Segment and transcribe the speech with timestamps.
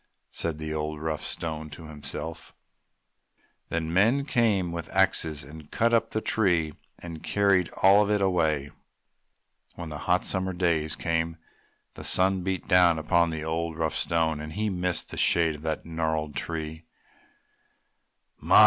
[0.31, 2.55] said the old, rough Stone to himself.
[3.69, 8.19] Then men came with axes and cut up the tree and carried all of it
[8.19, 8.71] away.
[9.75, 11.37] When the hot summer days came
[11.93, 15.61] the sun beat down upon the old, rough Stone and he missed the shade of
[15.61, 16.85] the gnarled tree.
[18.39, 18.59] "My!